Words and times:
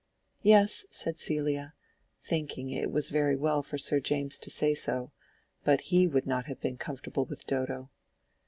"Yes," 0.41 0.87
said 0.89 1.19
Celia, 1.19 1.75
thinking 2.19 2.71
it 2.71 2.91
was 2.91 3.09
very 3.11 3.35
well 3.35 3.61
for 3.61 3.77
Sir 3.77 3.99
James 3.99 4.39
to 4.39 4.49
say 4.49 4.73
so, 4.73 5.11
but 5.63 5.81
he 5.93 6.07
would 6.07 6.25
not 6.25 6.45
have 6.47 6.59
been 6.59 6.77
comfortable 6.77 7.25
with 7.25 7.45
Dodo. 7.45 7.91